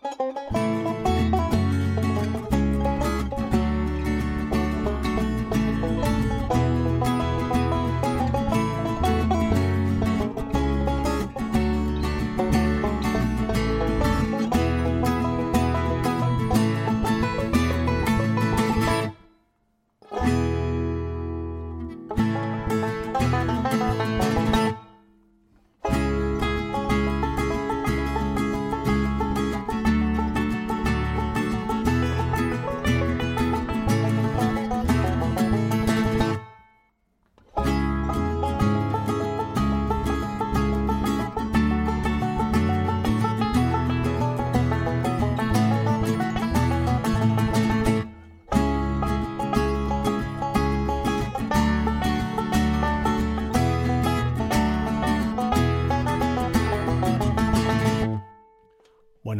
[0.00, 1.07] Bueno,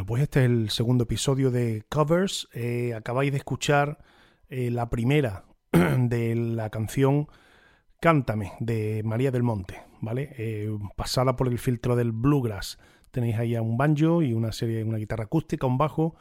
[0.09, 2.49] pues este es el segundo episodio de Covers.
[2.55, 3.99] Eh, acabáis de escuchar
[4.49, 7.29] eh, la primera de la canción
[8.01, 10.35] Cántame de María del Monte, ¿vale?
[10.39, 12.79] Eh, pasada por el filtro del bluegrass.
[13.11, 16.17] Tenéis ahí un banjo y una serie, una guitarra acústica, un bajo.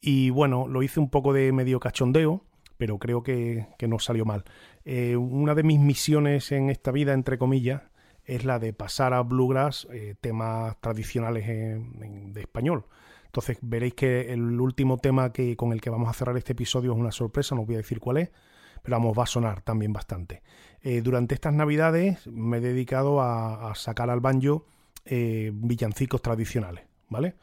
[0.00, 2.46] Y bueno, lo hice un poco de medio cachondeo,
[2.78, 4.44] pero creo que, que no salió mal.
[4.86, 7.82] una de mis misiones en esta vida, entre comillas,
[8.24, 12.84] es la de pasar a bluegrass eh, temas tradicionales de español.
[13.26, 16.92] Entonces veréis que el último tema que, con el que vamos a cerrar este episodio
[16.92, 18.30] es una sorpresa, no os voy a decir cuál es,
[18.82, 20.42] pero vamos, va a sonar también bastante.
[20.82, 24.66] Eh, durante estas navidades me he dedicado a, sacar al banjo
[25.04, 27.36] eh, villancicos tradicionales, ¿vale?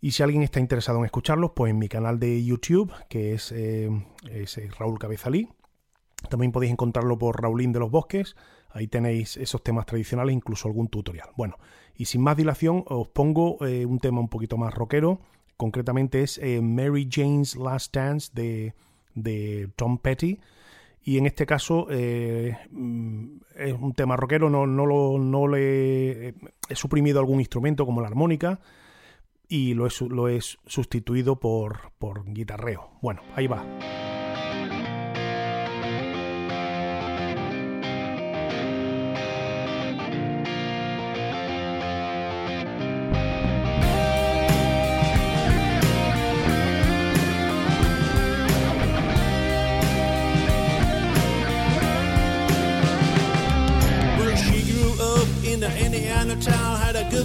[0.00, 3.50] Y si alguien está interesado en escucharlos, pues en mi canal de YouTube, que es,
[3.50, 5.48] es Raúl Cabezalí,
[6.28, 8.36] también podéis encontrarlo por Raulín de los Bosques,
[8.70, 11.30] Ahí tenéis esos temas tradicionales, incluso algún tutorial.
[11.36, 11.56] Bueno,
[11.96, 15.20] y sin más dilación, os pongo eh, un tema un poquito más rockero.
[15.56, 20.38] Concretamente es eh, Mary Jane's Last Dance de, Tom Petty.
[21.02, 22.56] Y en este caso eh,
[23.56, 28.60] es un tema rockero, no, lo, le he suprimido algún instrumento como la armónica
[29.48, 30.28] y lo he, lo
[30.66, 32.90] sustituido por, por guitarreo.
[33.00, 33.64] Bueno, ahí va.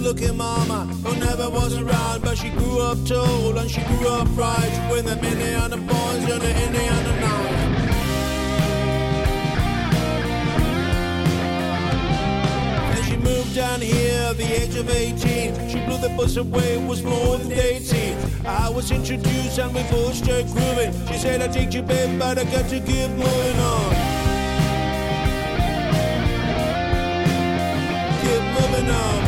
[0.04, 4.28] Looking mama who never was around, but she grew up tall and she grew up
[4.36, 4.88] right.
[4.92, 7.54] With the Indiana boys and the Indiana night.
[13.06, 15.70] she moved down here at the age of 18.
[15.70, 18.14] She blew the bus away, was more than 18.
[18.44, 20.92] I was introduced and we both started grooving.
[21.06, 23.94] She said, I take you, babe, but I got to keep moving on.
[28.20, 29.23] Keep moving on.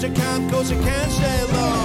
[0.00, 1.79] Cause you can't, cause you can't stay low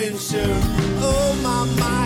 [0.00, 0.60] coming soon.
[1.02, 1.99] Oh my my,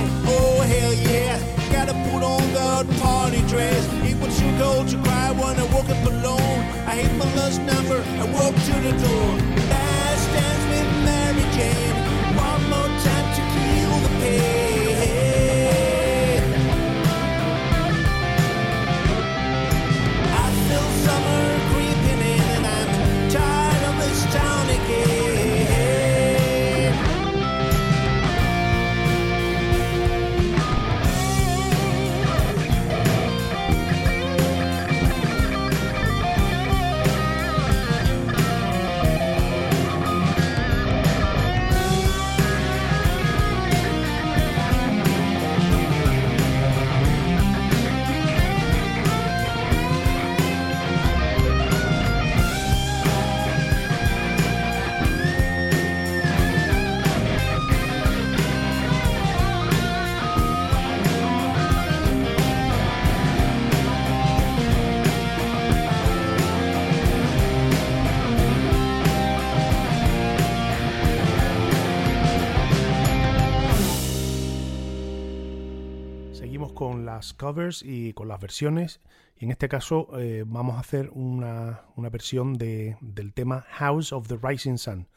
[76.75, 79.01] con las covers y con las versiones.
[79.37, 84.13] Y en este caso eh, vamos a hacer una, una versión de, del tema House
[84.13, 85.09] of the Rising Sun,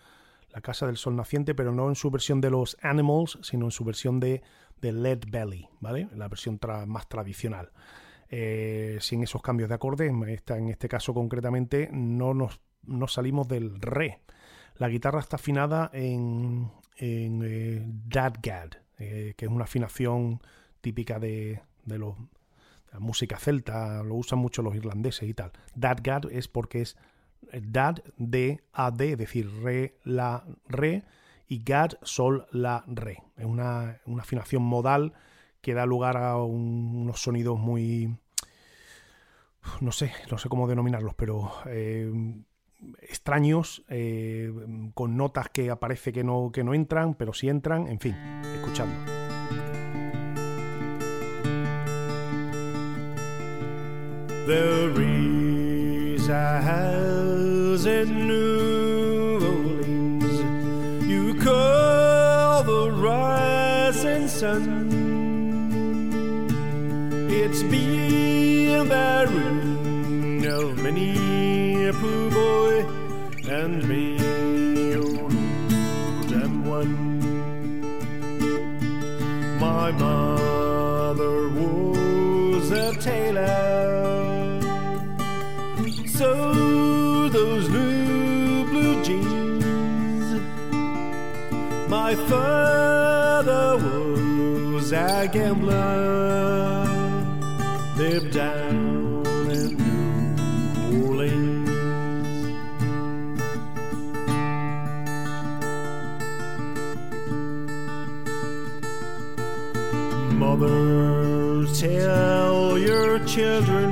[0.54, 3.72] la Casa del Sol Naciente, pero no en su versión de los Animals, sino en
[3.72, 4.42] su versión de,
[4.82, 6.08] de Lead Belly, ¿vale?
[6.16, 7.72] La versión más tradicional.
[8.30, 13.08] Eh, sin esos cambios de acorde, en, esta- en este caso concretamente no nos no
[13.08, 14.22] salimos del re.
[14.78, 20.42] La guitarra está afinada en, en eh, Dadgad, eh, que es una afinación
[20.82, 22.14] típica de, de de
[22.94, 25.52] la música celta, lo usan mucho los irlandeses y tal.
[25.76, 26.96] Dadgad es porque es
[27.52, 31.04] eh, Dad, D, A, D, es decir, Re, La, Re,
[31.48, 33.24] y Gad, Sol, La, Re.
[33.38, 35.14] Es una, una afinación modal
[35.62, 38.18] que da lugar a un- unos sonidos muy...
[39.82, 42.10] No sé, no sé cómo denominarlos, pero eh,
[43.02, 44.50] extraños, eh,
[44.94, 48.16] con notas que aparece que no, que no entran, pero sí entran, en fin,
[48.56, 49.27] escuchando.
[54.48, 60.38] There is a house in New Orleans
[61.06, 64.88] you call the rising sun.
[67.30, 72.86] It's been the ruin of many a poor boy
[73.50, 74.18] and me,
[74.96, 75.34] Lord,
[76.32, 76.96] am one.
[79.60, 83.67] My mother was a tailor,
[92.08, 93.78] My father
[94.74, 96.86] was a gambler,
[97.98, 99.76] lived down in
[100.90, 101.70] New Orleans.
[110.32, 113.90] Mothers, tell your children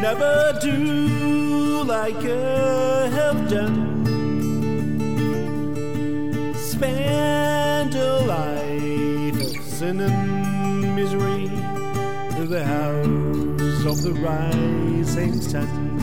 [0.00, 3.83] never do like I have done.
[10.00, 15.93] And misery in the house of the rising sun.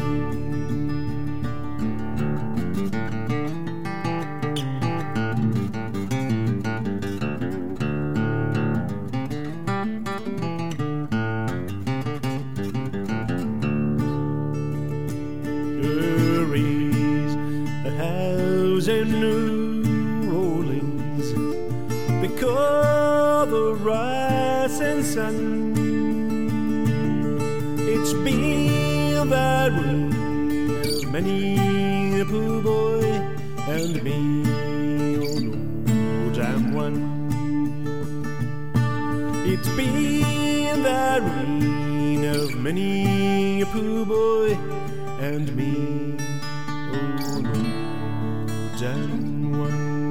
[28.11, 33.01] It's been that of many a poor boy
[33.71, 34.43] and me,
[35.15, 36.97] oh Lord, I'm one.
[39.47, 44.57] It's been that rain of many a poor boy
[45.21, 46.17] and me,
[46.91, 50.01] oh Lord, I'm one.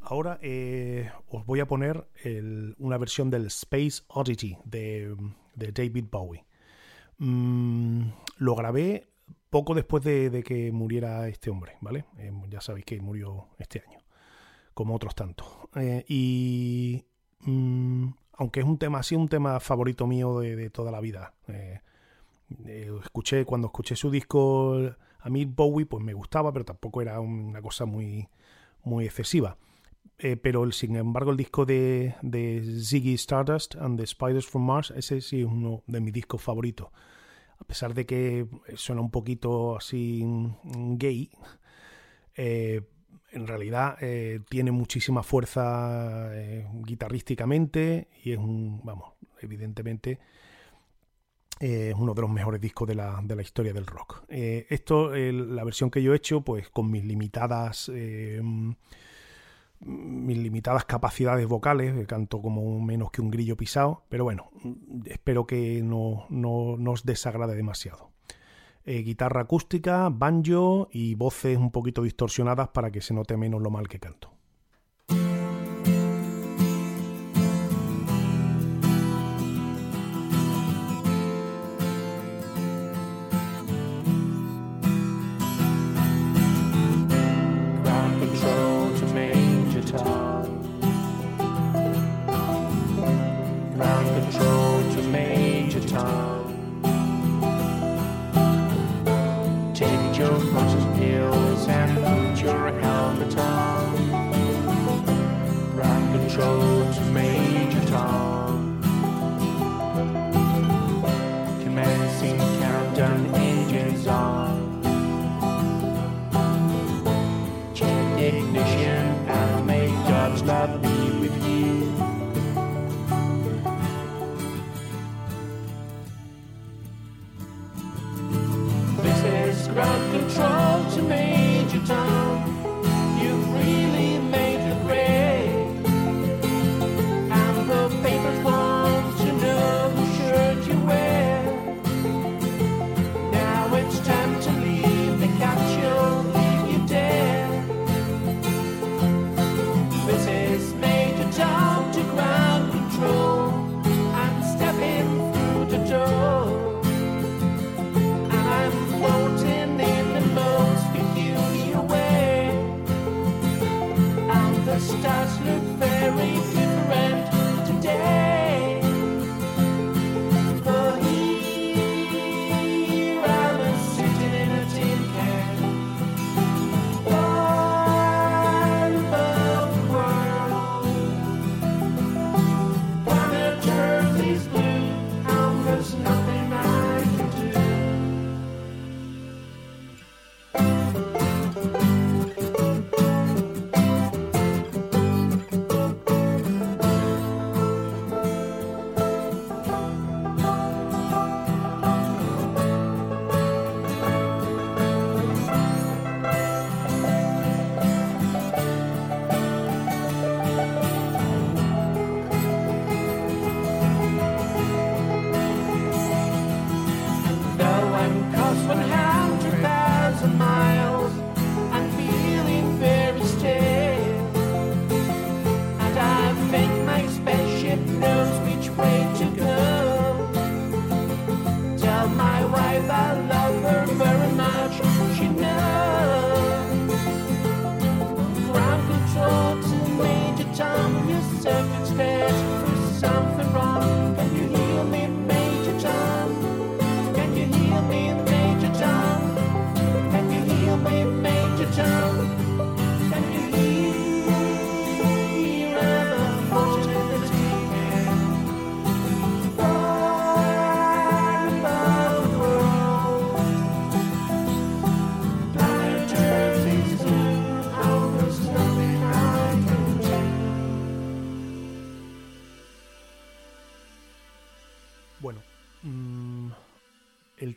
[0.00, 1.04] Ahora eh,
[1.50, 2.06] voy a poner
[2.78, 5.16] una versión del Space Oddity de,
[5.56, 6.44] David Bowie.
[7.18, 8.02] Mm,
[8.36, 9.08] lo grabé
[9.50, 12.04] poco después de, que muriera este hombre, ¿vale?
[12.18, 13.98] Eh, ya sabéis que murió este año,
[14.74, 15.48] como otros tantos.
[15.74, 17.04] Eh, y
[17.40, 21.34] mm, aunque es un tema así, un tema favorito mío de, toda la vida.
[21.48, 21.80] Eh,
[23.02, 24.78] escuché, cuando escuché su disco
[25.18, 28.28] a mí Bowie, pues me gustaba, pero tampoco era una cosa muy,
[28.84, 29.56] muy excesiva.
[30.22, 34.92] Eh, pero sin embargo el disco de, de, Ziggy Stardust and the Spiders from Mars,
[34.94, 36.88] ese sí es uno de mis discos favoritos.
[37.58, 40.22] A pesar de que suena un poquito así
[40.62, 41.30] gay,
[42.34, 42.82] eh,
[43.32, 46.30] en realidad eh, tiene muchísima fuerza
[46.84, 50.18] guitarrísticamente y es un, vamos, evidentemente
[51.58, 54.24] es uno de los mejores discos de la, de la historia del rock.
[54.28, 57.90] esto, la versión que yo he hecho, pues con mis limitadas
[59.80, 64.50] mis limitadas capacidades vocales, canto como menos que un grillo pisado, pero bueno,
[65.06, 68.10] espero que no, no, os desagrade demasiado.
[68.84, 73.70] Eh, guitarra acústica, banjo y voces un poquito distorsionadas para que se note menos lo
[73.70, 74.32] mal que canto.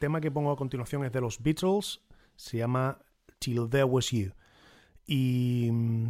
[0.04, 2.02] Tema que pongo a continuación es de los Beatles,
[2.36, 3.00] se llama
[3.40, 4.34] Till There Was You.
[5.08, 6.10] Y mm,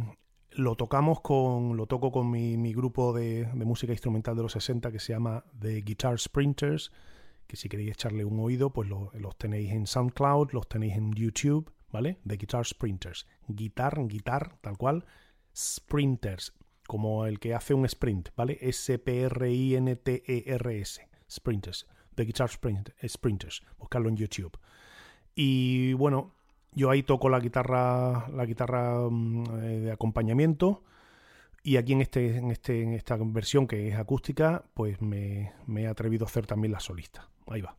[0.50, 4.98] lo tocamos con, lo toco con mi, grupo de, música instrumental de los 60 que
[4.98, 6.90] se llama The Guitar Sprinters,
[7.46, 11.72] que si queréis echarle un oído, pues los tenéis en SoundCloud, los tenéis en YouTube,
[11.92, 12.18] ¿vale?
[12.26, 13.28] The Guitar Sprinters.
[13.46, 15.04] Guitar, guitar, tal cual.
[15.56, 16.52] Sprinters,
[16.88, 18.58] como el que hace un sprint, ¿vale?
[18.60, 19.30] S-P-R-I-N-T-E-R-S.
[21.00, 21.86] E Sprinters.
[22.14, 24.56] The Guitar Sprinters, buscarlo en YouTube.
[25.34, 26.32] Y bueno,
[26.72, 30.82] yo ahí toco la guitarra, la guitarra mm, eh, de acompañamiento
[31.62, 35.82] Y aquí en, este, en, este, en esta versión que es acústica, pues me, me
[35.82, 37.28] he atrevido a hacer también la solista.
[37.46, 37.76] Ahí va.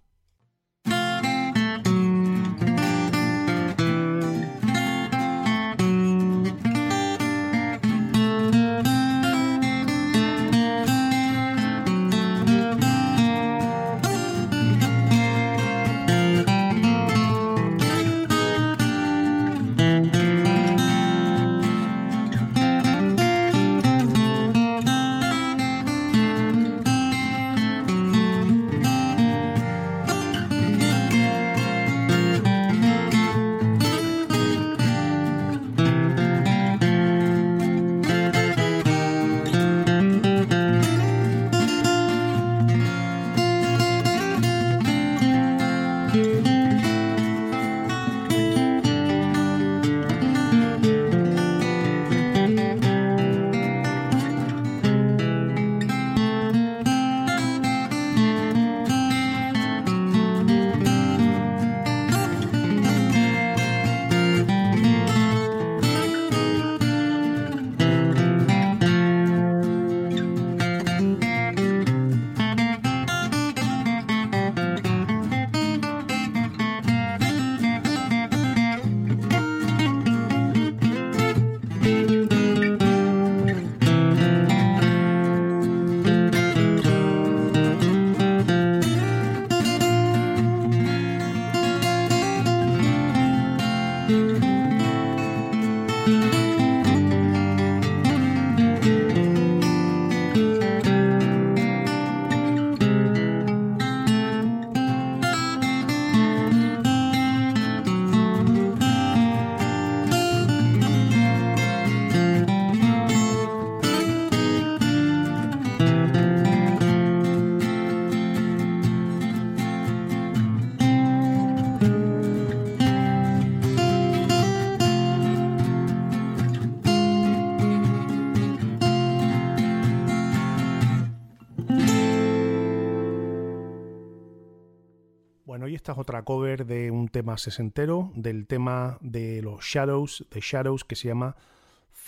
[135.86, 140.84] Esta es otra cover de un tema sesentero, del tema de los Shadows, de Shadows,
[140.84, 141.36] que se llama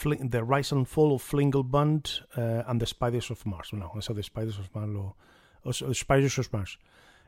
[0.02, 3.74] The Rise and Fall of Flinglebund uh, and the Spiders of Mars.
[3.74, 6.80] No, eso de Spiders of Mars, Spiders of Mars.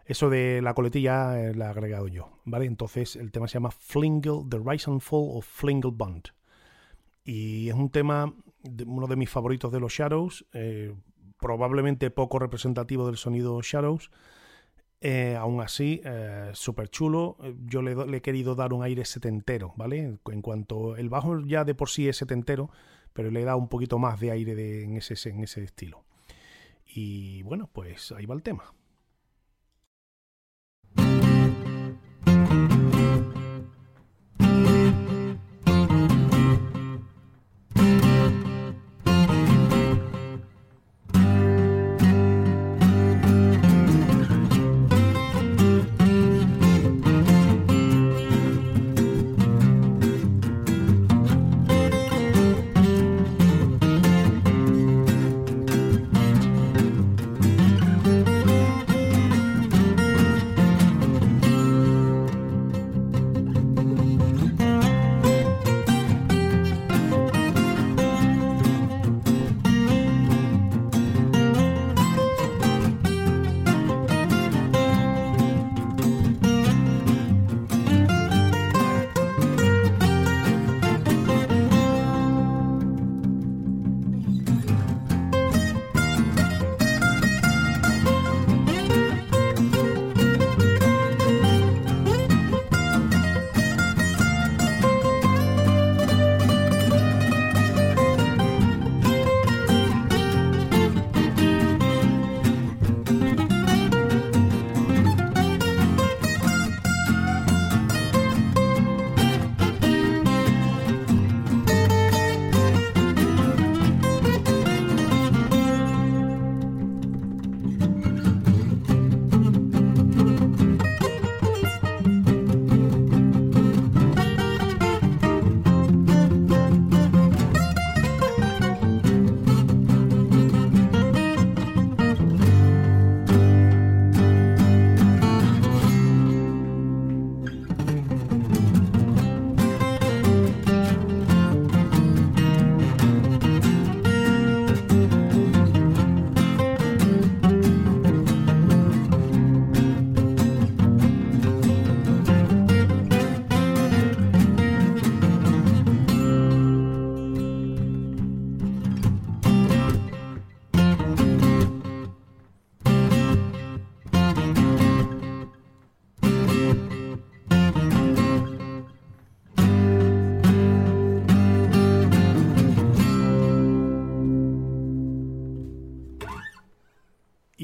[0.05, 2.65] Eso de la coletilla eh, la he agregado yo, ¿vale?
[2.65, 6.29] Entonces el tema se llama Flingle, The Rise and Fall of Flinglebund.
[7.23, 8.33] Y es un tema,
[8.63, 10.95] de, uno de mis favoritos de los Shadows, eh,
[11.37, 14.09] probablemente poco representativo del sonido Shadows,
[15.01, 17.37] eh, aún así, eh, súper chulo.
[17.65, 20.19] Yo le, he querido dar un aire setentero, ¿vale?
[20.25, 22.69] En cuanto el bajo ya de por sí es setentero,
[23.13, 26.03] pero le he dado un poquito más de aire de, en ese estilo.
[26.85, 28.73] Y bueno, pues ahí va el tema.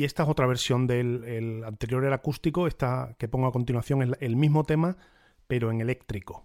[0.06, 4.12] Esta es otra versión del el anterior era acústico, esta que pongo a continuación es
[4.20, 4.98] el mismo tema,
[5.48, 6.44] pero en eléctrico.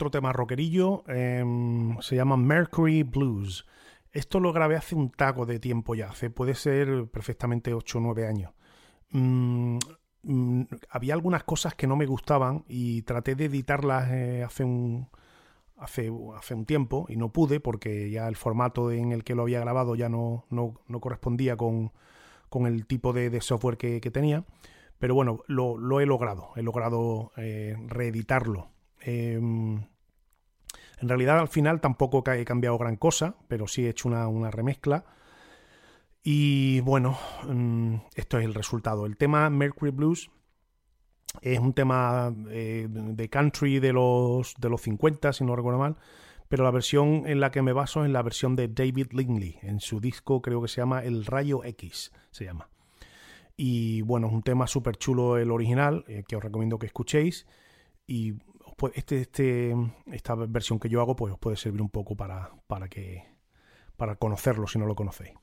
[0.00, 3.66] Otro tema rockerillo, em, se llama Mercury Blues.
[4.12, 8.00] Esto lo grabé hace un taco de tiempo ya, hace, puede ser perfectamente 8 o
[8.00, 8.50] 9 años.
[9.10, 9.76] Mm,
[10.22, 15.08] mm, había algunas cosas que no me gustaban y traté de editarlas eh, hace un,
[15.76, 19.42] hace, hace, un tiempo y no pude porque ya el formato en el que lo
[19.42, 21.92] había grabado ya no, no, correspondía con,
[22.48, 24.46] con, el tipo de, software que, tenía.
[24.98, 28.70] Pero bueno, lo, he logrado, he logrado eh, reeditarlo.
[29.00, 29.84] Em,
[31.00, 35.04] en realidad al final tampoco he cambiado gran cosa, pero sí he hecho una, remezcla.
[36.22, 39.06] Y bueno, mm, esto es el resultado.
[39.06, 40.30] El tema Mercury Blues
[41.40, 45.96] es un tema eh, de country de los, de los 50, si no recuerdo mal,
[46.48, 49.80] pero la versión en la que me baso es la versión de David Lingley, en
[49.80, 52.68] su disco creo que se llama El Rayo X, se llama.
[53.56, 57.46] Y bueno, es un tema súper chulo el original, eh, que os recomiendo que escuchéis.
[58.06, 58.34] Y
[58.80, 62.50] pues este, este, esta versión que yo hago pues os puede servir un poco para,
[62.66, 63.26] para, que,
[63.98, 65.34] para conocerlo si no lo conocéis.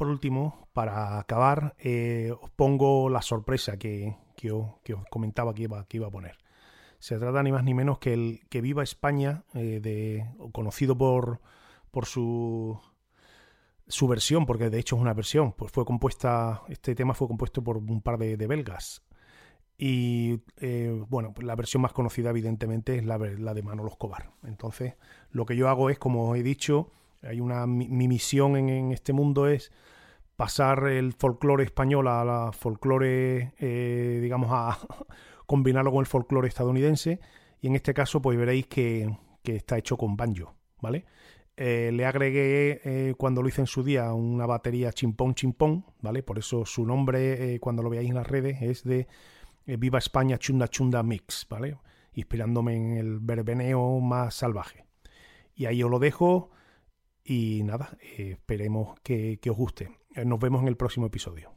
[0.00, 4.72] Por último, para acabar, eh, os pongo la sorpresa que, que, os,
[5.10, 6.38] comentaba que iba, que iba a poner.
[6.98, 11.42] Se trata ni más ni menos que el que Viva España, eh, de, conocido por,
[11.90, 12.80] por su,
[13.88, 17.62] su versión, porque de hecho es una versión, pues fue compuesta, este tema fue compuesto
[17.62, 19.02] por un par de, belgas.
[19.76, 24.30] Y eh, bueno, pues la versión más conocida evidentemente es la, la, de Manolo Escobar.
[24.44, 24.94] Entonces,
[25.30, 26.90] lo que yo hago es, como he dicho,
[27.22, 29.72] hay una mi, misión en, este mundo es
[30.36, 34.78] pasar el folclore español a la folclore, eh, digamos, a
[35.46, 37.20] combinarlo con el folclore estadounidense.
[37.60, 41.04] Y en este caso, pues veréis que, está hecho con banjo, ¿vale?
[41.56, 46.22] Eh, le agregué eh, cuando lo hice en su día una batería chimpón chimpón, ¿vale?
[46.22, 49.08] Por eso su nombre, cuando lo veáis en las redes, es de
[49.66, 51.76] Viva España Chunda Chunda Mix, ¿vale?
[52.14, 54.86] Inspirándome en el verbeneo más salvaje.
[55.54, 56.50] Y ahí os lo dejo.
[57.24, 59.90] Y nada, esperemos que, os guste.
[60.24, 61.52] Nos vemos en el próximo episodio.